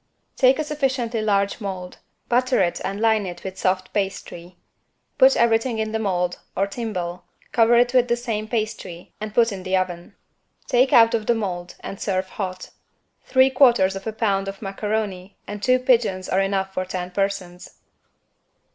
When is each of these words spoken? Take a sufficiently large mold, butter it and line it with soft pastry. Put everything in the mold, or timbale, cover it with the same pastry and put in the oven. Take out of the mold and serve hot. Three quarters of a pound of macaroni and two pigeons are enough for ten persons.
Take 0.35 0.57
a 0.57 0.63
sufficiently 0.63 1.21
large 1.21 1.61
mold, 1.61 1.99
butter 2.27 2.59
it 2.59 2.81
and 2.83 2.99
line 2.99 3.27
it 3.27 3.43
with 3.43 3.59
soft 3.59 3.93
pastry. 3.93 4.57
Put 5.19 5.37
everything 5.37 5.77
in 5.77 5.91
the 5.91 5.99
mold, 5.99 6.39
or 6.57 6.65
timbale, 6.65 7.23
cover 7.51 7.75
it 7.77 7.93
with 7.93 8.07
the 8.07 8.15
same 8.17 8.47
pastry 8.47 9.13
and 9.21 9.31
put 9.31 9.51
in 9.51 9.61
the 9.61 9.77
oven. 9.77 10.15
Take 10.67 10.91
out 10.91 11.13
of 11.13 11.27
the 11.27 11.35
mold 11.35 11.75
and 11.81 12.01
serve 12.01 12.29
hot. 12.29 12.71
Three 13.25 13.51
quarters 13.51 13.95
of 13.95 14.07
a 14.07 14.11
pound 14.11 14.47
of 14.47 14.59
macaroni 14.59 15.37
and 15.45 15.61
two 15.61 15.77
pigeons 15.77 16.27
are 16.27 16.41
enough 16.41 16.73
for 16.73 16.83
ten 16.83 17.11
persons. 17.11 17.75